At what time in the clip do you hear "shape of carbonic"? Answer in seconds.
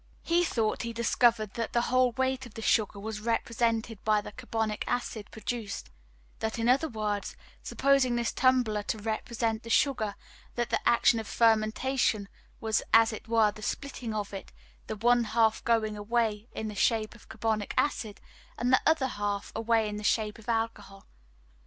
16.73-17.71